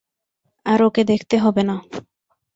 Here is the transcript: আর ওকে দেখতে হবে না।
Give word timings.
আর 0.65 0.79
ওকে 0.83 1.01
দেখতে 1.03 1.35
হবে 1.37 1.61
না। 1.63 1.75